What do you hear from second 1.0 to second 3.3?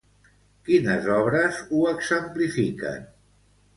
obres ho exemplifiquen?